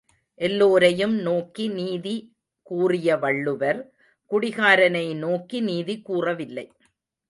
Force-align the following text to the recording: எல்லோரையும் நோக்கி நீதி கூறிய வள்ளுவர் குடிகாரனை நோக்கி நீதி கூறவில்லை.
எல்லோரையும் 0.39 1.13
நோக்கி 1.15 1.67
நீதி 1.67 2.15
கூறிய 2.67 3.17
வள்ளுவர் 3.17 3.79
குடிகாரனை 4.31 5.15
நோக்கி 5.15 5.59
நீதி 5.59 6.01
கூறவில்லை. 6.01 6.71